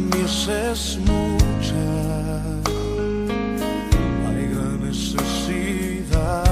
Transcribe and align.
Mies 0.00 0.48
es 0.48 0.98
mucha, 1.00 1.74
hay 4.26 4.46
gran 4.48 4.80
necesidad 4.80 6.44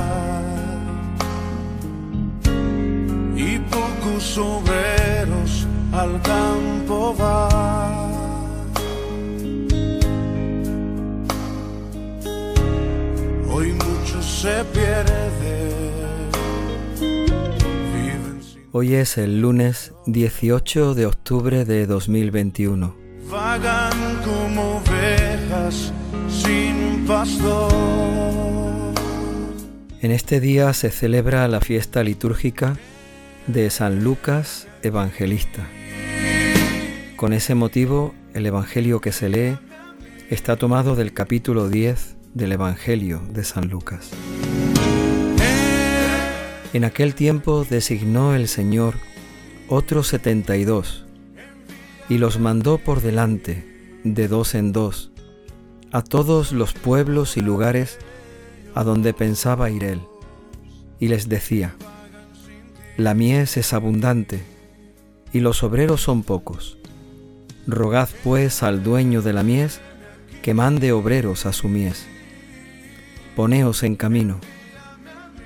y 3.34 3.58
pocos 3.58 4.36
obreros 4.36 5.66
al 5.92 6.20
campo 6.20 7.14
van. 7.18 8.10
Hoy 13.50 13.72
mucho 13.72 14.22
se 14.22 14.64
pierde. 14.74 15.70
Hoy 18.72 18.94
es 18.94 19.18
el 19.18 19.40
lunes 19.40 19.94
18 20.06 20.94
de 20.94 21.06
octubre 21.06 21.64
de 21.64 21.86
2021. 21.86 22.99
Como 24.24 24.78
ovejas 24.78 25.92
sin 26.28 27.04
pastor. 27.06 28.94
En 30.00 30.12
este 30.12 30.40
día 30.40 30.72
se 30.72 30.90
celebra 30.90 31.46
la 31.46 31.60
fiesta 31.60 32.02
litúrgica 32.02 32.78
de 33.46 33.68
San 33.68 34.02
Lucas 34.02 34.66
Evangelista. 34.82 35.66
Con 37.16 37.34
ese 37.34 37.54
motivo, 37.54 38.14
el 38.32 38.46
Evangelio 38.46 39.00
que 39.00 39.12
se 39.12 39.28
lee 39.28 39.58
está 40.30 40.56
tomado 40.56 40.96
del 40.96 41.12
capítulo 41.12 41.68
10 41.68 42.16
del 42.32 42.52
Evangelio 42.52 43.20
de 43.30 43.44
San 43.44 43.68
Lucas. 43.68 44.10
En 46.72 46.84
aquel 46.84 47.14
tiempo 47.14 47.66
designó 47.68 48.34
el 48.34 48.48
Señor 48.48 48.94
otros 49.68 50.06
setenta 50.06 50.56
y 52.10 52.18
los 52.18 52.40
mandó 52.40 52.78
por 52.78 53.00
delante, 53.00 53.64
de 54.02 54.26
dos 54.26 54.56
en 54.56 54.72
dos, 54.72 55.12
a 55.92 56.02
todos 56.02 56.50
los 56.50 56.74
pueblos 56.74 57.36
y 57.36 57.40
lugares 57.40 57.98
a 58.74 58.82
donde 58.82 59.14
pensaba 59.14 59.70
ir 59.70 59.84
él, 59.84 60.00
y 60.98 61.06
les 61.06 61.28
decía, 61.28 61.76
La 62.96 63.14
mies 63.14 63.56
es 63.56 63.72
abundante, 63.72 64.42
y 65.32 65.38
los 65.38 65.62
obreros 65.62 66.02
son 66.02 66.24
pocos. 66.24 66.78
Rogad 67.68 68.08
pues 68.24 68.64
al 68.64 68.82
dueño 68.82 69.22
de 69.22 69.32
la 69.32 69.44
mies 69.44 69.80
que 70.42 70.52
mande 70.52 70.90
obreros 70.90 71.46
a 71.46 71.52
su 71.52 71.68
mies. 71.68 72.06
Poneos 73.36 73.84
en 73.84 73.94
camino. 73.94 74.40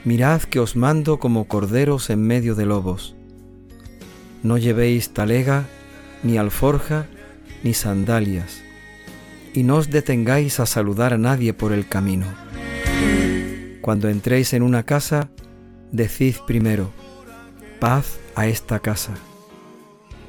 Mirad 0.05 0.41
que 0.42 0.60
os 0.60 0.77
mando 0.77 1.19
como 1.19 1.47
corderos 1.47 2.08
en 2.08 2.27
medio 2.27 2.55
de 2.55 2.64
lobos. 2.64 3.14
No 4.42 4.56
llevéis 4.56 5.10
talega, 5.10 5.66
ni 6.25 6.39
alforja, 6.39 7.06
ni 7.62 7.75
sandalias, 7.75 8.62
y 9.53 9.62
no 9.62 9.77
os 9.77 9.91
detengáis 9.91 10.58
a 10.58 10.66
saludar 10.66 11.14
a 11.14 11.19
nadie 11.19 11.53
por 11.53 11.72
el 11.72 11.86
camino. 11.86 12.27
Cuando 13.81 14.08
entréis 14.08 14.53
en 14.55 14.62
una 14.62 14.83
casa, 14.83 15.28
decid 15.92 16.36
primero, 16.47 16.91
paz 17.78 18.19
a 18.34 18.47
esta 18.48 18.81
casa. 18.81 19.12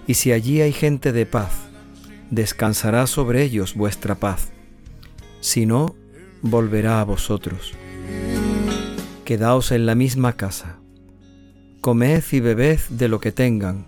Y 0.05 0.15
si 0.15 0.31
allí 0.31 0.61
hay 0.61 0.73
gente 0.73 1.11
de 1.11 1.25
paz, 1.25 1.53
descansará 2.29 3.07
sobre 3.07 3.43
ellos 3.43 3.73
vuestra 3.73 4.15
paz. 4.15 4.51
Si 5.39 5.65
no, 5.65 5.95
volverá 6.41 7.01
a 7.01 7.05
vosotros. 7.05 7.73
Quedaos 9.23 9.71
en 9.71 9.85
la 9.85 9.95
misma 9.95 10.33
casa. 10.33 10.77
Comed 11.81 12.23
y 12.31 12.39
bebed 12.39 12.79
de 12.89 13.07
lo 13.07 13.19
que 13.19 13.31
tengan, 13.31 13.85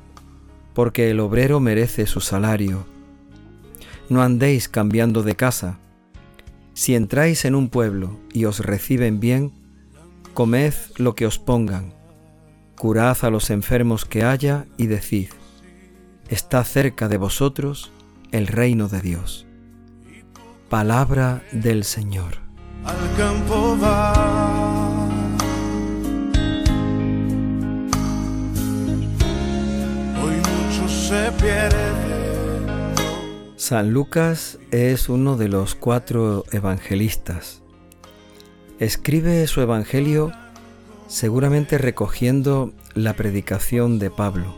porque 0.77 1.09
el 1.09 1.19
obrero 1.21 1.59
merece 1.59 2.05
su 2.05 2.21
salario. 2.21 2.85
No 4.09 4.21
andéis 4.21 4.69
cambiando 4.69 5.23
de 5.23 5.35
casa. 5.35 5.79
Si 6.75 6.93
entráis 6.93 7.45
en 7.45 7.55
un 7.55 7.69
pueblo 7.69 8.19
y 8.31 8.45
os 8.45 8.59
reciben 8.59 9.19
bien, 9.19 9.53
comed 10.35 10.75
lo 10.97 11.15
que 11.15 11.25
os 11.25 11.39
pongan, 11.39 11.95
curad 12.75 13.17
a 13.23 13.31
los 13.31 13.49
enfermos 13.49 14.05
que 14.05 14.23
haya 14.23 14.67
y 14.77 14.85
decid, 14.85 15.29
está 16.29 16.63
cerca 16.63 17.07
de 17.07 17.17
vosotros 17.17 17.91
el 18.31 18.45
reino 18.45 18.87
de 18.87 19.01
Dios. 19.01 19.47
Palabra 20.69 21.41
del 21.51 21.85
Señor. 21.85 22.37
al 22.85 23.17
campo 23.17 23.79
va. 23.81 24.76
San 33.67 33.91
Lucas 33.91 34.59
es 34.71 35.09
uno 35.09 35.35
de 35.35 35.49
los 35.49 35.75
cuatro 35.75 36.45
evangelistas. 36.53 37.61
Escribe 38.79 39.45
su 39.47 39.59
evangelio 39.59 40.31
seguramente 41.09 41.77
recogiendo 41.77 42.71
la 42.93 43.11
predicación 43.17 43.99
de 43.99 44.09
Pablo. 44.09 44.55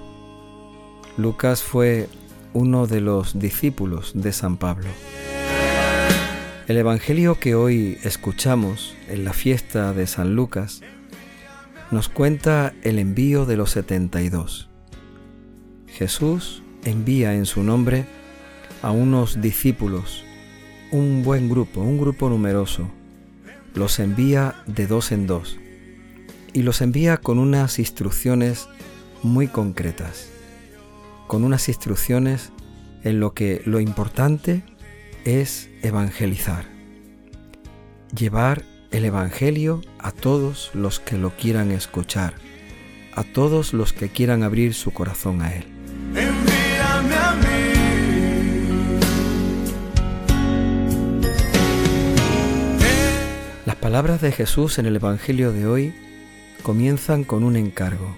Lucas 1.18 1.64
fue 1.64 2.08
uno 2.54 2.86
de 2.86 3.02
los 3.02 3.40
discípulos 3.40 4.12
de 4.14 4.32
San 4.32 4.58
Pablo. 4.58 4.90
El 6.68 6.78
evangelio 6.78 7.34
que 7.40 7.56
hoy 7.56 7.98
escuchamos 8.04 8.96
en 9.08 9.26
la 9.26 9.34
fiesta 9.34 9.92
de 9.92 10.06
San 10.06 10.36
Lucas 10.36 10.82
nos 11.90 12.10
cuenta 12.10 12.76
el 12.84 13.00
envío 13.00 13.48
de 13.48 13.58
los 13.58 13.72
72. 13.72 14.70
Jesús 15.88 16.62
envía 16.84 17.34
en 17.34 17.48
su 17.48 17.64
nombre 17.64 18.19
a 18.82 18.92
unos 18.92 19.42
discípulos, 19.42 20.24
un 20.92 21.24
buen 21.24 21.50
grupo, 21.50 21.82
un 21.82 21.98
grupo 22.00 22.30
numeroso. 22.30 22.90
Los 23.74 24.00
envía 24.00 24.56
de 24.66 24.88
dos 24.88 25.12
en 25.12 25.28
dos 25.28 25.58
y 26.54 26.64
los 26.64 26.82
envía 26.82 27.18
con 27.18 27.40
unas 27.40 27.80
instrucciones 27.80 28.68
muy 29.22 29.48
concretas, 29.48 30.30
con 31.28 31.44
unas 31.44 31.68
instrucciones 31.70 32.52
en 33.04 33.20
lo 33.20 33.34
que 33.34 33.62
lo 33.66 33.80
importante 33.80 34.64
es 35.26 35.70
evangelizar, 35.82 36.66
llevar 38.16 38.64
el 38.92 39.06
Evangelio 39.06 39.82
a 40.00 40.12
todos 40.12 40.72
los 40.74 41.00
que 41.00 41.18
lo 41.18 41.36
quieran 41.36 41.72
escuchar, 41.72 42.34
a 43.14 43.24
todos 43.24 43.74
los 43.74 43.94
que 43.94 44.10
quieran 44.10 44.44
abrir 44.44 44.74
su 44.74 44.92
corazón 44.92 45.42
a 45.42 45.54
Él. 45.56 46.49
Palabras 53.90 54.22
de 54.22 54.32
Jesús 54.32 54.78
en 54.78 54.86
el 54.86 54.98
Evangelio 54.98 55.52
de 55.52 55.66
hoy 55.66 55.96
comienzan 56.62 57.24
con 57.24 57.44
un 57.44 57.56
encargo. 57.56 58.16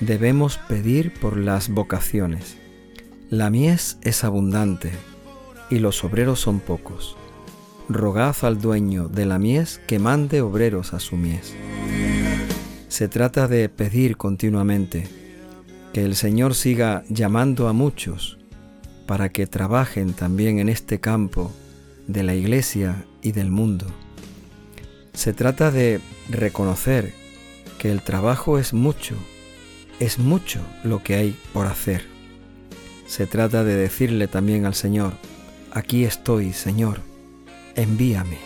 Debemos 0.00 0.58
pedir 0.58 1.14
por 1.20 1.36
las 1.36 1.68
vocaciones. 1.68 2.56
La 3.30 3.48
mies 3.48 3.96
es 4.02 4.24
abundante 4.24 4.90
y 5.70 5.78
los 5.78 6.02
obreros 6.02 6.40
son 6.40 6.58
pocos. 6.58 7.16
Rogad 7.88 8.34
al 8.42 8.60
dueño 8.60 9.06
de 9.06 9.24
la 9.24 9.38
mies 9.38 9.80
que 9.86 10.00
mande 10.00 10.40
obreros 10.40 10.94
a 10.94 10.98
su 10.98 11.16
mies. 11.16 11.54
Se 12.88 13.06
trata 13.06 13.46
de 13.46 13.68
pedir 13.68 14.16
continuamente 14.16 15.06
que 15.92 16.04
el 16.04 16.16
Señor 16.16 16.56
siga 16.56 17.04
llamando 17.08 17.68
a 17.68 17.72
muchos 17.72 18.36
para 19.06 19.28
que 19.28 19.46
trabajen 19.46 20.12
también 20.12 20.58
en 20.58 20.68
este 20.68 20.98
campo 20.98 21.52
de 22.08 22.24
la 22.24 22.34
Iglesia 22.34 23.04
y 23.22 23.30
del 23.30 23.52
mundo. 23.52 23.86
Se 25.16 25.32
trata 25.32 25.70
de 25.70 26.00
reconocer 26.28 27.14
que 27.78 27.90
el 27.90 28.02
trabajo 28.02 28.58
es 28.58 28.74
mucho, 28.74 29.16
es 29.98 30.18
mucho 30.18 30.60
lo 30.84 31.02
que 31.02 31.14
hay 31.14 31.36
por 31.54 31.66
hacer. 31.66 32.06
Se 33.06 33.26
trata 33.26 33.64
de 33.64 33.74
decirle 33.74 34.28
también 34.28 34.66
al 34.66 34.74
Señor, 34.74 35.14
aquí 35.72 36.04
estoy, 36.04 36.52
Señor, 36.52 37.00
envíame. 37.74 38.38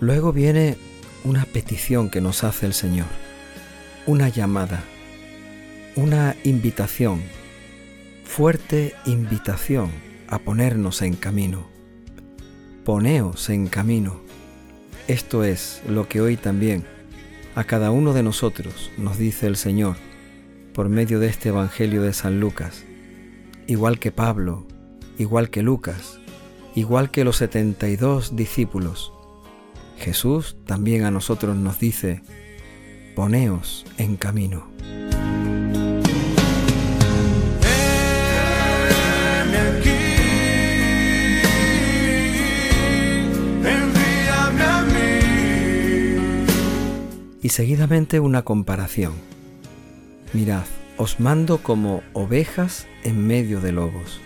Luego 0.00 0.32
viene 0.32 0.85
una 1.26 1.44
petición 1.44 2.08
que 2.08 2.20
nos 2.20 2.44
hace 2.44 2.66
el 2.66 2.72
Señor, 2.72 3.08
una 4.06 4.28
llamada, 4.28 4.84
una 5.96 6.36
invitación, 6.44 7.20
fuerte 8.22 8.94
invitación 9.06 9.90
a 10.28 10.38
ponernos 10.38 11.02
en 11.02 11.14
camino. 11.14 11.66
Poneos 12.84 13.50
en 13.50 13.66
camino. 13.66 14.20
Esto 15.08 15.42
es 15.42 15.82
lo 15.88 16.08
que 16.08 16.20
hoy 16.20 16.36
también 16.36 16.84
a 17.56 17.64
cada 17.64 17.90
uno 17.90 18.12
de 18.12 18.22
nosotros 18.22 18.92
nos 18.96 19.18
dice 19.18 19.48
el 19.48 19.56
Señor 19.56 19.96
por 20.74 20.88
medio 20.88 21.18
de 21.18 21.26
este 21.26 21.48
Evangelio 21.48 22.02
de 22.02 22.12
San 22.12 22.38
Lucas, 22.38 22.84
igual 23.66 23.98
que 23.98 24.12
Pablo, 24.12 24.68
igual 25.18 25.50
que 25.50 25.64
Lucas, 25.64 26.20
igual 26.76 27.10
que 27.10 27.24
los 27.24 27.38
setenta 27.38 27.88
y 27.88 27.96
dos 27.96 28.36
discípulos. 28.36 29.15
Jesús 29.98 30.56
también 30.66 31.04
a 31.04 31.10
nosotros 31.10 31.56
nos 31.56 31.78
dice, 31.78 32.22
poneos 33.14 33.84
en 33.98 34.16
camino. 34.16 34.68
Y 47.42 47.50
seguidamente 47.50 48.18
una 48.18 48.42
comparación. 48.42 49.12
Mirad, 50.32 50.64
os 50.96 51.20
mando 51.20 51.58
como 51.58 52.02
ovejas 52.12 52.88
en 53.04 53.24
medio 53.26 53.60
de 53.60 53.70
lobos. 53.70 54.20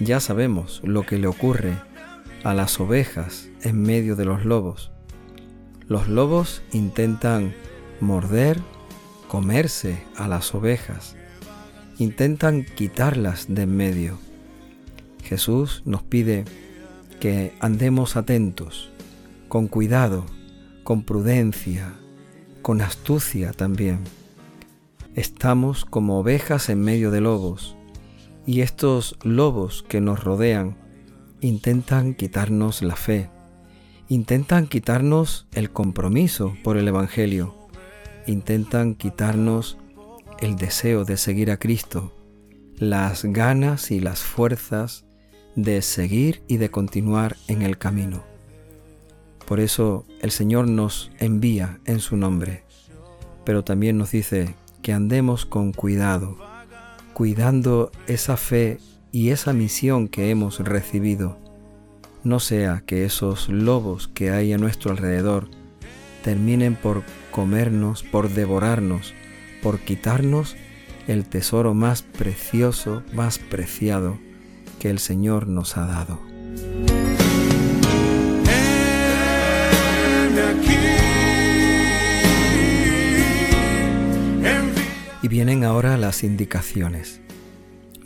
Ya 0.00 0.20
sabemos 0.20 0.82
lo 0.84 1.06
que 1.06 1.18
le 1.18 1.26
ocurre 1.26 1.78
a 2.42 2.54
las 2.54 2.80
ovejas 2.80 3.48
en 3.62 3.82
medio 3.82 4.16
de 4.16 4.24
los 4.24 4.44
lobos. 4.44 4.90
Los 5.86 6.08
lobos 6.08 6.62
intentan 6.72 7.54
morder, 8.00 8.60
comerse 9.28 10.02
a 10.16 10.28
las 10.28 10.54
ovejas, 10.54 11.16
intentan 11.98 12.64
quitarlas 12.64 13.46
de 13.48 13.62
en 13.62 13.76
medio. 13.76 14.18
Jesús 15.22 15.82
nos 15.84 16.02
pide 16.02 16.44
que 17.20 17.54
andemos 17.60 18.16
atentos, 18.16 18.90
con 19.48 19.68
cuidado, 19.68 20.24
con 20.82 21.02
prudencia, 21.02 21.92
con 22.62 22.80
astucia 22.80 23.52
también. 23.52 24.00
Estamos 25.14 25.84
como 25.84 26.18
ovejas 26.20 26.68
en 26.70 26.80
medio 26.80 27.10
de 27.10 27.20
lobos, 27.20 27.76
y 28.46 28.62
estos 28.62 29.16
lobos 29.22 29.84
que 29.86 30.00
nos 30.00 30.24
rodean 30.24 30.76
intentan 31.40 32.14
quitarnos 32.14 32.82
la 32.82 32.96
fe, 32.96 33.30
intentan 34.08 34.66
quitarnos 34.66 35.46
el 35.52 35.70
compromiso 35.70 36.56
por 36.62 36.76
el 36.76 36.88
Evangelio, 36.88 37.54
intentan 38.26 38.94
quitarnos 38.94 39.78
el 40.40 40.56
deseo 40.56 41.04
de 41.04 41.16
seguir 41.16 41.50
a 41.50 41.58
Cristo, 41.58 42.14
las 42.76 43.24
ganas 43.24 43.90
y 43.90 44.00
las 44.00 44.20
fuerzas 44.20 45.04
de 45.54 45.82
seguir 45.82 46.42
y 46.48 46.56
de 46.56 46.70
continuar 46.70 47.36
en 47.48 47.62
el 47.62 47.78
camino. 47.78 48.24
Por 49.46 49.60
eso 49.60 50.06
el 50.22 50.30
Señor 50.30 50.68
nos 50.68 51.10
envía 51.18 51.80
en 51.84 52.00
su 52.00 52.16
nombre, 52.16 52.64
pero 53.44 53.64
también 53.64 53.98
nos 53.98 54.12
dice 54.12 54.54
que 54.82 54.92
andemos 54.92 55.44
con 55.44 55.72
cuidado, 55.72 56.36
cuidando 57.14 57.90
esa 58.06 58.36
fe 58.36 58.78
y 59.12 59.30
esa 59.30 59.52
misión 59.52 60.08
que 60.08 60.30
hemos 60.30 60.60
recibido. 60.60 61.38
No 62.22 62.38
sea 62.38 62.82
que 62.84 63.04
esos 63.04 63.48
lobos 63.48 64.08
que 64.08 64.30
hay 64.30 64.52
a 64.52 64.58
nuestro 64.58 64.90
alrededor 64.90 65.48
terminen 66.22 66.76
por 66.76 67.02
comernos, 67.30 68.02
por 68.02 68.28
devorarnos, 68.30 69.14
por 69.62 69.78
quitarnos 69.80 70.56
el 71.08 71.24
tesoro 71.26 71.74
más 71.74 72.02
precioso, 72.02 73.02
más 73.14 73.38
preciado 73.38 74.18
que 74.78 74.90
el 74.90 74.98
Señor 74.98 75.48
nos 75.48 75.76
ha 75.76 75.86
dado. 75.86 76.20
Y 85.22 85.28
vienen 85.28 85.64
ahora 85.64 85.96
las 85.96 86.22
indicaciones. 86.22 87.20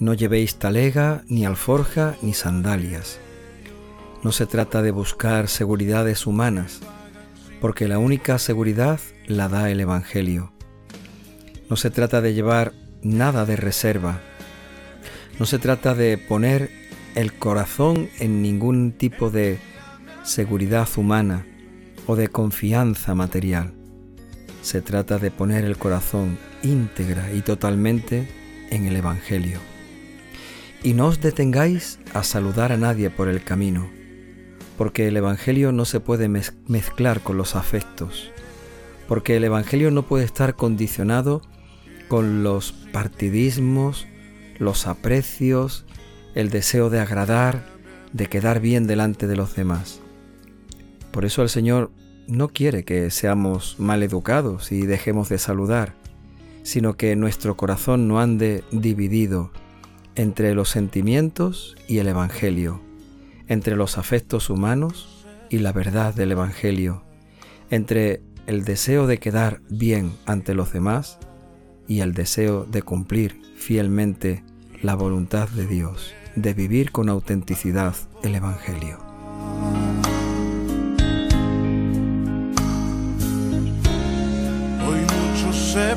No 0.00 0.12
llevéis 0.12 0.56
talega, 0.56 1.23
ni 1.29 1.46
alforja, 1.46 2.17
ni 2.20 2.35
sandalias. 2.35 3.20
No 4.25 4.32
se 4.32 4.46
trata 4.46 4.82
de 4.82 4.91
buscar 4.91 5.49
seguridades 5.49 6.26
humanas, 6.26 6.81
porque 7.61 7.87
la 7.87 7.99
única 7.99 8.38
seguridad 8.38 8.99
la 9.26 9.49
da 9.49 9.70
el 9.70 9.81
Evangelio. 9.81 10.52
No 11.70 11.76
se 11.76 11.91
trata 11.91 12.20
de 12.20 12.35
llevar 12.35 12.73
nada 13.02 13.46
de 13.46 13.56
reserva. 13.56 14.20
No 15.38 15.46
se 15.46 15.58
trata 15.58 15.94
de 15.94 16.19
poner 16.19 16.70
el 17.14 17.32
corazón 17.35 18.08
en 18.19 18.43
ningún 18.43 18.93
tipo 18.93 19.31
de 19.31 19.58
seguridad 20.25 20.88
humana 20.96 21.46
o 22.06 22.17
de 22.17 22.29
confianza 22.29 23.14
material. 23.14 23.75
Se 24.62 24.81
trata 24.81 25.19
de 25.19 25.31
poner 25.31 25.64
el 25.64 25.76
corazón 25.76 26.38
íntegra 26.62 27.32
y 27.32 27.43
totalmente 27.43 28.29
en 28.70 28.87
el 28.87 28.96
Evangelio. 28.96 29.73
Y 30.84 30.92
no 30.92 31.06
os 31.06 31.20
detengáis 31.20 31.98
a 32.12 32.22
saludar 32.22 32.70
a 32.70 32.76
nadie 32.76 33.08
por 33.08 33.28
el 33.28 33.42
camino, 33.42 33.88
porque 34.76 35.08
el 35.08 35.16
Evangelio 35.16 35.72
no 35.72 35.86
se 35.86 35.98
puede 35.98 36.28
mez- 36.28 36.54
mezclar 36.69 37.20
con 37.20 37.38
los 37.38 37.56
afectos, 37.56 38.31
porque 39.08 39.36
el 39.36 39.44
Evangelio 39.44 39.90
no 39.90 40.02
puede 40.02 40.26
estar 40.26 40.56
condicionado 40.56 41.40
con 42.08 42.42
los 42.42 42.72
partidismos, 42.92 44.06
los 44.58 44.86
aprecios, 44.86 45.86
el 46.34 46.50
deseo 46.50 46.90
de 46.90 47.00
agradar, 47.00 47.64
de 48.12 48.26
quedar 48.26 48.60
bien 48.60 48.86
delante 48.86 49.26
de 49.26 49.36
los 49.36 49.56
demás. 49.56 50.00
Por 51.12 51.25
eso 51.25 51.42
el 51.42 51.48
Señor 51.48 51.92
no 52.28 52.48
quiere 52.48 52.84
que 52.84 53.10
seamos 53.10 53.76
mal 53.78 54.02
educados 54.02 54.70
y 54.70 54.82
dejemos 54.84 55.31
de 55.31 55.38
saludar, 55.38 55.94
sino 56.62 56.98
que 56.98 57.16
nuestro 57.16 57.56
corazón 57.56 58.06
no 58.06 58.20
ande 58.20 58.64
dividido 58.70 59.50
entre 60.16 60.55
los 60.55 60.70
sentimientos 60.70 61.76
y 61.88 61.99
el 61.99 62.08
Evangelio, 62.08 62.81
entre 63.49 63.76
los 63.76 63.99
afectos 63.99 64.50
humanos 64.50 65.26
y 65.50 65.58
la 65.58 65.72
verdad 65.72 66.14
del 66.14 66.32
Evangelio, 66.32 67.02
entre 67.70 68.22
el 68.46 68.64
deseo 68.64 69.06
de 69.06 69.19
quedar 69.19 69.61
bien 69.69 70.12
ante 70.26 70.55
los 70.55 70.72
demás 70.72 71.19
y 71.88 72.00
el 72.00 72.14
deseo 72.14 72.64
de 72.64 72.82
cumplir 72.82 73.40
fielmente 73.56 74.44
la 74.82 74.94
voluntad 74.94 75.49
de 75.49 75.66
Dios, 75.66 76.14
de 76.37 76.55
vivir 76.55 76.93
con 76.93 77.08
autenticidad 77.08 77.94
el 78.22 78.34
Evangelio. 78.34 78.99
Hoy 84.87 85.52
se 85.52 85.96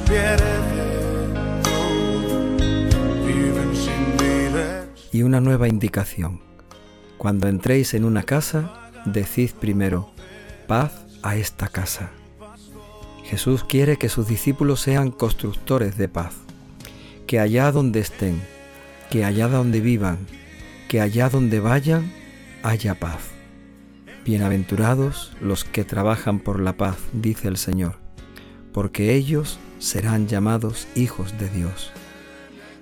Y 5.12 5.24
una 5.24 5.40
nueva 5.42 5.68
indicación. 5.68 6.42
Cuando 7.18 7.48
entréis 7.48 7.94
en 7.94 8.06
una 8.06 8.24
casa, 8.24 8.92
decid 9.06 9.52
primero, 9.52 10.12
paz 10.68 11.06
a 11.24 11.36
esta 11.36 11.68
casa. 11.68 12.12
Jesús 13.24 13.64
quiere 13.64 13.98
que 13.98 14.10
sus 14.10 14.28
discípulos 14.28 14.82
sean 14.82 15.12
constructores 15.12 15.98
de 15.98 16.08
paz, 16.08 16.34
que 17.26 17.40
allá 17.40 17.72
donde 17.72 18.00
estén, 18.00 18.42
que 19.10 19.26
allá 19.26 19.48
donde 19.48 19.82
vivan, 19.82 20.18
que 20.88 21.02
allá 21.02 21.30
donde 21.30 21.60
vayan, 21.60 22.12
haya 22.64 22.96
paz. 22.96 23.20
Bienaventurados 24.26 25.36
los 25.42 25.64
que 25.64 25.84
trabajan 25.84 26.40
por 26.40 26.60
la 26.60 26.78
paz, 26.78 26.98
dice 27.14 27.48
el 27.48 27.58
Señor, 27.58 27.96
porque 28.74 29.16
ellos 29.16 29.60
serán 29.80 30.28
llamados 30.28 30.88
hijos 30.96 31.38
de 31.38 31.50
Dios. 31.50 31.92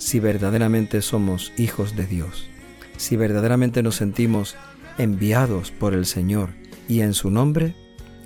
Si 0.06 0.20
verdaderamente 0.20 1.02
somos 1.02 1.52
hijos 1.58 1.96
de 1.96 2.06
Dios, 2.06 2.48
si 2.96 3.16
verdaderamente 3.16 3.82
nos 3.82 3.96
sentimos 3.96 4.56
enviados 5.00 5.72
por 5.72 5.96
el 5.96 6.06
Señor 6.06 6.52
y 6.88 7.02
en 7.02 7.16
su 7.16 7.32
nombre, 7.32 7.74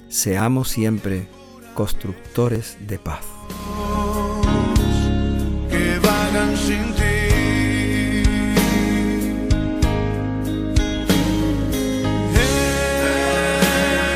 seamos 0.10 0.68
siempre 0.68 1.30
constructores 1.76 2.76
de 2.86 3.00
paz. 3.00 3.24
que 5.70 6.00
vagan 6.00 6.58
sin 6.58 6.84
ti. 6.96 7.02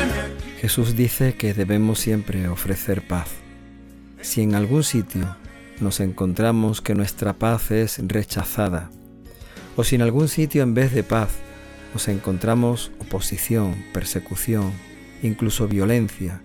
Heme 0.02 0.60
Jesús 0.60 0.94
dice 0.96 1.34
que 1.34 1.54
debemos 1.54 1.98
siempre 1.98 2.46
ofrecer 2.46 3.08
paz. 3.08 3.30
Si 4.20 4.42
en 4.42 4.54
algún 4.54 4.84
sitio 4.84 5.34
nos 5.80 6.00
encontramos 6.00 6.80
que 6.80 6.94
nuestra 6.94 7.34
paz 7.34 7.70
es 7.70 8.00
rechazada, 8.06 8.90
o 9.76 9.84
si 9.84 9.96
en 9.96 10.02
algún 10.02 10.28
sitio 10.28 10.62
en 10.62 10.74
vez 10.74 10.92
de 10.92 11.02
paz 11.02 11.30
nos 11.92 12.08
encontramos 12.08 12.90
oposición, 13.00 13.74
persecución, 13.92 14.72
incluso 15.22 15.68
violencia, 15.68 16.42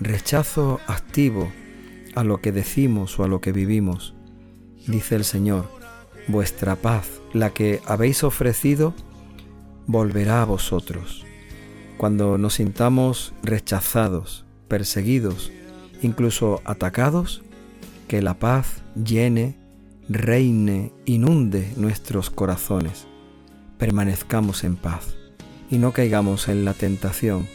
rechazo 0.00 0.80
activo 0.86 1.52
a 2.14 2.24
lo 2.24 2.40
que 2.40 2.52
decimos 2.52 3.18
o 3.18 3.24
a 3.24 3.28
lo 3.28 3.40
que 3.40 3.52
vivimos, 3.52 4.14
dice 4.86 5.16
el 5.16 5.24
Señor, 5.24 5.68
vuestra 6.28 6.76
paz, 6.76 7.08
la 7.32 7.50
que 7.50 7.80
habéis 7.86 8.24
ofrecido, 8.24 8.94
volverá 9.86 10.42
a 10.42 10.46
vosotros. 10.46 11.24
Cuando 11.96 12.38
nos 12.38 12.54
sintamos 12.54 13.34
rechazados, 13.42 14.44
perseguidos, 14.68 15.52
incluso 16.02 16.60
atacados, 16.64 17.42
que 18.14 18.22
la 18.22 18.34
paz 18.34 18.84
llene, 18.94 19.56
reine, 20.08 20.92
inunde 21.04 21.72
nuestros 21.74 22.30
corazones. 22.30 23.08
permanezcamos 23.76 24.62
en 24.62 24.76
paz 24.76 25.16
y 25.68 25.78
no 25.78 25.90
caigamos 25.90 26.46
en 26.46 26.64
la 26.64 26.74
tentación, 26.74 27.48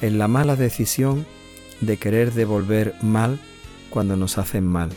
en 0.00 0.16
la 0.16 0.26
mala 0.26 0.56
decisión 0.56 1.26
de 1.82 1.98
querer 1.98 2.32
devolver 2.32 2.94
mal 3.02 3.38
cuando 3.90 4.16
nos 4.16 4.38
hacen 4.38 4.66
mal, 4.66 4.88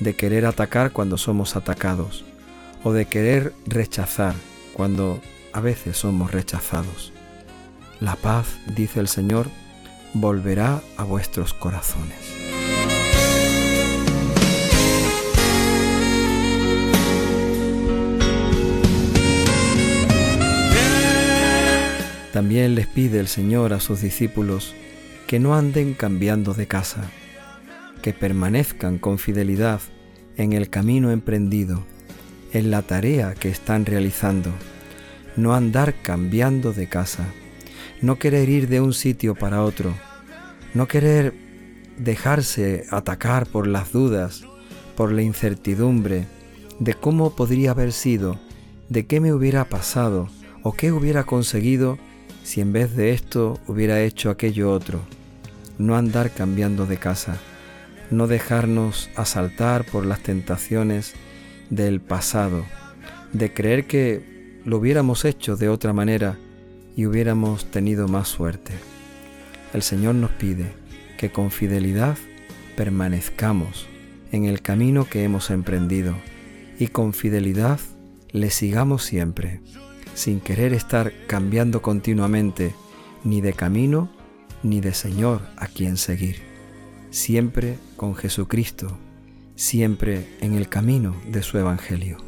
de 0.00 0.16
querer 0.16 0.44
atacar 0.44 0.90
cuando 0.90 1.18
somos 1.18 1.54
atacados 1.54 2.24
o 2.82 2.92
de 2.92 3.04
querer 3.04 3.54
rechazar 3.64 4.34
cuando 4.72 5.20
a 5.52 5.60
veces 5.60 5.98
somos 5.98 6.32
rechazados. 6.32 7.12
La 8.00 8.16
paz, 8.16 8.58
dice 8.74 8.98
el 8.98 9.06
Señor, 9.06 9.46
volverá 10.14 10.82
a 10.96 11.04
vuestros 11.04 11.54
corazones. 11.54 12.51
También 22.32 22.74
les 22.74 22.86
pide 22.86 23.20
el 23.20 23.28
Señor 23.28 23.74
a 23.74 23.80
sus 23.80 24.00
discípulos 24.00 24.74
que 25.26 25.38
no 25.38 25.54
anden 25.54 25.94
cambiando 25.94 26.54
de 26.54 26.66
casa, 26.66 27.10
que 28.00 28.12
permanezcan 28.14 28.98
con 28.98 29.18
fidelidad 29.18 29.80
en 30.36 30.54
el 30.54 30.70
camino 30.70 31.10
emprendido, 31.10 31.84
en 32.52 32.70
la 32.70 32.82
tarea 32.82 33.34
que 33.34 33.48
están 33.48 33.84
realizando, 33.84 34.50
no 35.36 35.54
andar 35.54 35.94
cambiando 36.02 36.72
de 36.72 36.88
casa, 36.88 37.26
no 38.00 38.18
querer 38.18 38.48
ir 38.48 38.68
de 38.68 38.80
un 38.80 38.94
sitio 38.94 39.34
para 39.34 39.62
otro, 39.62 39.94
no 40.74 40.88
querer 40.88 41.34
dejarse 41.98 42.86
atacar 42.90 43.46
por 43.46 43.66
las 43.66 43.92
dudas, 43.92 44.44
por 44.96 45.12
la 45.12 45.22
incertidumbre 45.22 46.26
de 46.78 46.94
cómo 46.94 47.36
podría 47.36 47.72
haber 47.72 47.92
sido, 47.92 48.40
de 48.88 49.06
qué 49.06 49.20
me 49.20 49.32
hubiera 49.32 49.68
pasado 49.68 50.28
o 50.62 50.72
qué 50.72 50.92
hubiera 50.92 51.24
conseguido 51.24 51.98
si 52.42 52.60
en 52.60 52.72
vez 52.72 52.96
de 52.96 53.12
esto 53.12 53.60
hubiera 53.66 54.00
hecho 54.02 54.30
aquello 54.30 54.72
otro, 54.72 55.00
no 55.78 55.96
andar 55.96 56.30
cambiando 56.30 56.86
de 56.86 56.96
casa, 56.96 57.38
no 58.10 58.26
dejarnos 58.26 59.10
asaltar 59.16 59.84
por 59.84 60.04
las 60.06 60.20
tentaciones 60.20 61.14
del 61.70 62.00
pasado, 62.00 62.64
de 63.32 63.52
creer 63.52 63.86
que 63.86 64.60
lo 64.64 64.78
hubiéramos 64.78 65.24
hecho 65.24 65.56
de 65.56 65.68
otra 65.68 65.92
manera 65.92 66.36
y 66.96 67.06
hubiéramos 67.06 67.70
tenido 67.70 68.08
más 68.08 68.28
suerte. 68.28 68.72
El 69.72 69.82
Señor 69.82 70.14
nos 70.14 70.30
pide 70.32 70.66
que 71.16 71.30
con 71.30 71.50
fidelidad 71.50 72.18
permanezcamos 72.76 73.86
en 74.30 74.44
el 74.44 74.60
camino 74.60 75.06
que 75.08 75.24
hemos 75.24 75.50
emprendido 75.50 76.14
y 76.78 76.88
con 76.88 77.12
fidelidad 77.14 77.80
le 78.32 78.50
sigamos 78.50 79.04
siempre 79.04 79.60
sin 80.14 80.40
querer 80.40 80.72
estar 80.72 81.12
cambiando 81.26 81.82
continuamente 81.82 82.74
ni 83.24 83.40
de 83.40 83.52
camino 83.52 84.10
ni 84.62 84.80
de 84.80 84.94
Señor 84.94 85.42
a 85.56 85.66
quien 85.66 85.96
seguir, 85.96 86.42
siempre 87.10 87.78
con 87.96 88.14
Jesucristo, 88.14 88.96
siempre 89.56 90.26
en 90.40 90.54
el 90.54 90.68
camino 90.68 91.16
de 91.28 91.42
su 91.42 91.58
Evangelio. 91.58 92.18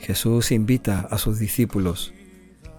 Jesús 0.00 0.52
invita 0.52 1.06
a 1.10 1.18
sus 1.18 1.38
discípulos 1.38 2.14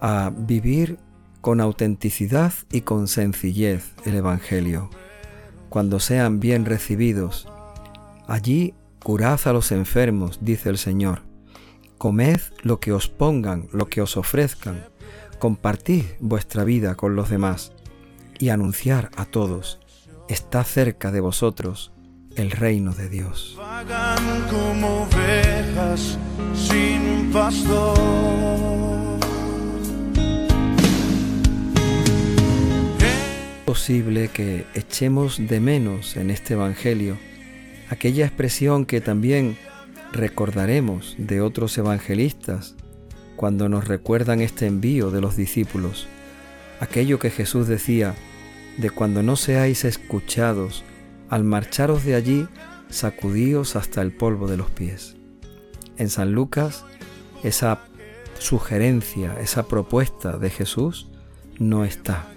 a 0.00 0.32
vivir 0.36 0.98
con 1.40 1.60
autenticidad 1.60 2.52
y 2.70 2.82
con 2.82 3.08
sencillez 3.08 3.94
el 4.04 4.14
Evangelio. 4.14 4.90
Cuando 5.68 6.00
sean 6.00 6.40
bien 6.40 6.64
recibidos, 6.64 7.48
allí 8.26 8.74
curad 9.02 9.40
a 9.44 9.52
los 9.52 9.72
enfermos, 9.72 10.38
dice 10.42 10.68
el 10.68 10.78
Señor. 10.78 11.22
Comed 11.98 12.40
lo 12.62 12.80
que 12.80 12.92
os 12.92 13.08
pongan, 13.08 13.68
lo 13.72 13.88
que 13.88 14.00
os 14.00 14.16
ofrezcan. 14.16 14.84
Compartid 15.38 16.04
vuestra 16.18 16.64
vida 16.64 16.94
con 16.94 17.16
los 17.16 17.30
demás 17.30 17.72
y 18.38 18.48
anunciar 18.48 19.10
a 19.16 19.24
todos, 19.26 19.80
está 20.28 20.64
cerca 20.64 21.12
de 21.12 21.20
vosotros 21.20 21.92
el 22.36 22.50
reino 22.50 22.92
de 22.92 23.08
Dios. 23.08 23.58
como 24.50 25.02
ovejas 25.02 26.18
sin. 26.54 27.10
Posible 33.90 34.28
que 34.28 34.66
echemos 34.74 35.48
de 35.48 35.58
menos 35.58 36.16
en 36.16 36.30
este 36.30 36.54
Evangelio 36.54 37.18
aquella 37.88 38.24
expresión 38.24 38.86
que 38.86 39.00
también 39.00 39.58
recordaremos 40.12 41.16
de 41.18 41.40
otros 41.40 41.76
evangelistas 41.76 42.76
cuando 43.34 43.68
nos 43.68 43.88
recuerdan 43.88 44.42
este 44.42 44.68
envío 44.68 45.10
de 45.10 45.20
los 45.20 45.34
discípulos, 45.34 46.06
aquello 46.78 47.18
que 47.18 47.30
Jesús 47.30 47.66
decía 47.66 48.14
de 48.76 48.90
cuando 48.90 49.24
no 49.24 49.34
seáis 49.34 49.84
escuchados, 49.84 50.84
al 51.28 51.42
marcharos 51.42 52.04
de 52.04 52.14
allí, 52.14 52.46
sacudíos 52.90 53.74
hasta 53.74 54.02
el 54.02 54.12
polvo 54.12 54.46
de 54.46 54.56
los 54.56 54.70
pies. 54.70 55.16
En 55.96 56.10
San 56.10 56.30
Lucas, 56.30 56.84
esa 57.42 57.80
sugerencia, 58.38 59.40
esa 59.40 59.66
propuesta 59.66 60.38
de 60.38 60.50
Jesús 60.50 61.10
no 61.58 61.84
está. 61.84 62.28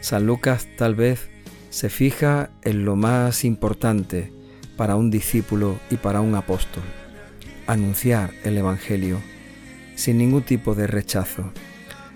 San 0.00 0.26
Lucas 0.26 0.68
tal 0.76 0.94
vez 0.94 1.28
se 1.70 1.90
fija 1.90 2.50
en 2.62 2.84
lo 2.84 2.96
más 2.96 3.44
importante 3.44 4.32
para 4.76 4.96
un 4.96 5.10
discípulo 5.10 5.78
y 5.90 5.96
para 5.96 6.20
un 6.20 6.34
apóstol, 6.34 6.84
anunciar 7.66 8.32
el 8.44 8.56
Evangelio 8.56 9.20
sin 9.96 10.18
ningún 10.18 10.42
tipo 10.42 10.74
de 10.74 10.86
rechazo, 10.86 11.50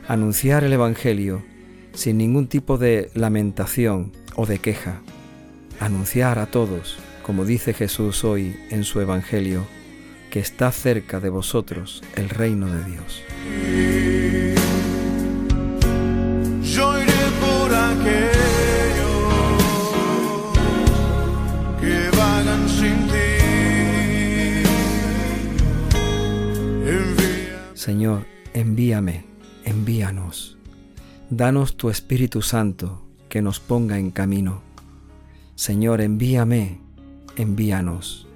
anunciar 0.06 0.62
el 0.64 0.72
Evangelio 0.72 1.42
sin 1.92 2.18
ningún 2.18 2.46
tipo 2.46 2.78
de 2.78 3.10
lamentación 3.14 4.12
o 4.36 4.46
de 4.46 4.58
queja, 4.58 5.02
anunciar 5.80 6.38
a 6.38 6.46
todos, 6.46 6.98
como 7.22 7.44
dice 7.44 7.74
Jesús 7.74 8.24
hoy 8.24 8.56
en 8.70 8.84
su 8.84 9.00
Evangelio, 9.00 9.66
que 10.30 10.40
está 10.40 10.72
cerca 10.72 11.20
de 11.20 11.28
vosotros 11.28 12.02
el 12.16 12.30
reino 12.30 12.66
de 12.66 12.84
Dios. 12.84 14.12
Señor, 27.84 28.26
envíame, 28.54 29.24
envíanos. 29.64 30.56
Danos 31.30 31.76
tu 31.76 31.90
Espíritu 31.90 32.40
Santo 32.40 33.04
que 33.28 33.42
nos 33.42 33.58
ponga 33.58 33.98
en 33.98 34.12
camino. 34.12 34.62
Señor, 35.56 36.00
envíame, 36.00 36.78
envíanos. 37.34 38.28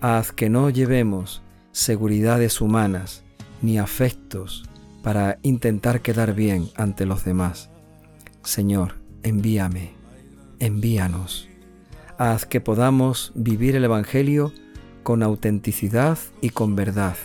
Haz 0.00 0.32
que 0.32 0.48
no 0.48 0.70
llevemos 0.70 1.42
seguridades 1.70 2.62
humanas 2.62 3.24
ni 3.60 3.76
afectos 3.76 4.64
para 5.02 5.38
intentar 5.42 6.00
quedar 6.00 6.34
bien 6.34 6.70
ante 6.74 7.04
los 7.04 7.26
demás. 7.26 7.68
Señor, 8.42 8.94
envíame, 9.22 9.92
envíanos. 10.60 11.50
Haz 12.16 12.46
que 12.46 12.62
podamos 12.62 13.32
vivir 13.34 13.76
el 13.76 13.84
Evangelio 13.84 14.50
con 15.02 15.22
autenticidad 15.22 16.16
y 16.40 16.48
con 16.48 16.74
verdad 16.74 17.16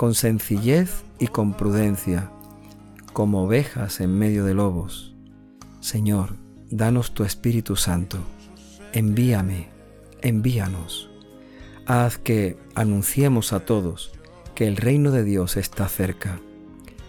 con 0.00 0.14
sencillez 0.14 1.04
y 1.18 1.26
con 1.26 1.52
prudencia, 1.52 2.30
como 3.12 3.44
ovejas 3.44 4.00
en 4.00 4.18
medio 4.18 4.46
de 4.46 4.54
lobos. 4.54 5.14
Señor, 5.80 6.36
danos 6.70 7.12
tu 7.12 7.22
Espíritu 7.22 7.76
Santo, 7.76 8.16
envíame, 8.94 9.68
envíanos. 10.22 11.10
Haz 11.84 12.16
que 12.16 12.56
anunciemos 12.74 13.52
a 13.52 13.60
todos 13.60 14.10
que 14.54 14.66
el 14.66 14.78
reino 14.78 15.10
de 15.10 15.22
Dios 15.22 15.58
está 15.58 15.86
cerca, 15.86 16.40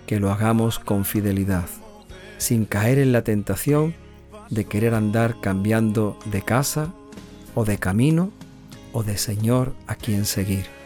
que 0.06 0.20
lo 0.20 0.30
hagamos 0.30 0.78
con 0.78 1.06
fidelidad, 1.06 1.70
sin 2.40 2.66
caer 2.66 3.00
en 3.00 3.14
la 3.14 3.24
tentación 3.24 3.96
de 4.50 4.66
querer 4.66 4.96
andar 4.96 5.40
cambiando 5.40 6.20
de 6.26 6.42
casa 6.42 6.94
o 7.56 7.64
de 7.64 7.78
camino 7.78 8.32
o 8.92 9.04
de 9.04 9.18
Señor 9.18 9.76
a 9.88 9.96
quien 9.96 10.26
seguir 10.26 10.81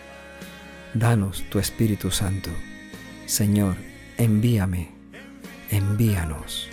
danos 0.96 1.44
tu 1.50 1.60
Espíritu 1.60 2.10
Santo. 2.10 2.50
Señor, 3.26 3.76
envíame, 4.18 4.90
envíanos. 5.70 6.70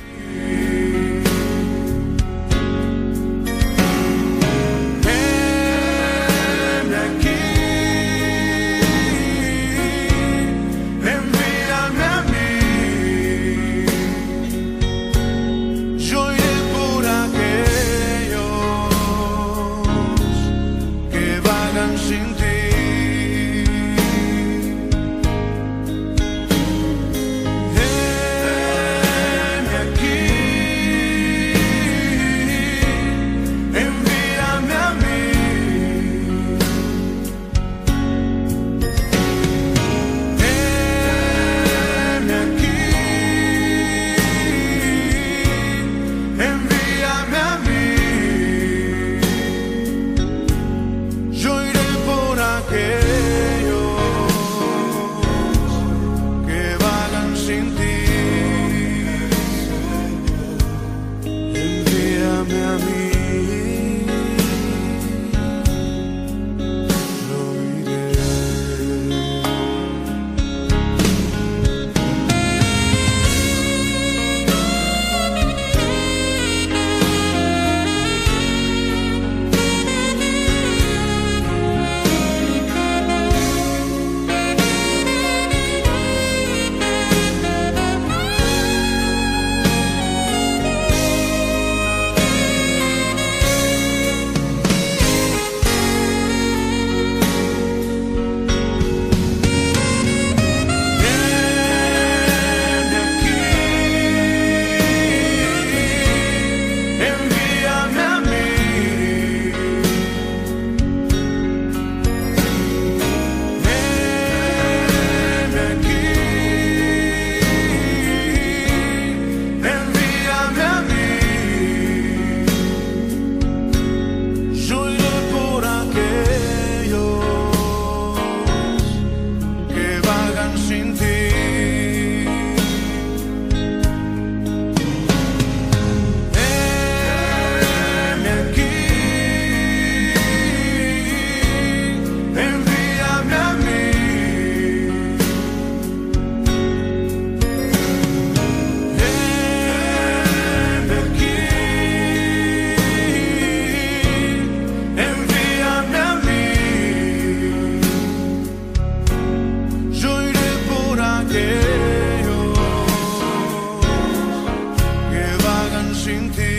sin 166.13 166.31
ti. 166.37 166.53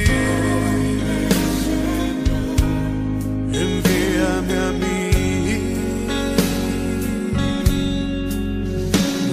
Envíame 3.63 4.55
a 4.67 4.71
mí. 4.81 4.99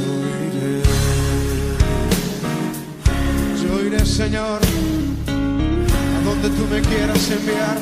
Yo 0.03 0.13
iré, 0.49 0.77
yo 3.63 3.73
iré, 3.87 4.07
Señor, 4.07 4.61
a 6.17 6.21
donde 6.29 6.49
tú 6.57 6.63
me 6.73 6.81
quieras 6.91 7.31
enviar. 7.39 7.79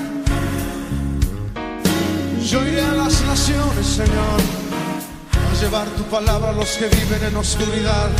Yo 2.51 2.59
iré 2.67 2.83
a 2.83 2.95
las 3.03 3.15
naciones, 3.25 3.87
Señor, 4.01 4.41
a 5.51 5.61
llevar 5.61 5.87
tu 5.99 6.05
palabra 6.05 6.51
a 6.51 6.53
los 6.53 6.71
que 6.79 6.87
viven 6.87 7.23
en 7.29 7.37
oscuridad. 7.37 8.11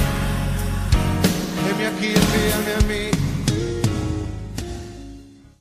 Heme 1.67 1.87
aquí, 1.93 2.09
envíame 2.23 2.73
a 2.81 2.83
mí. 2.91 3.18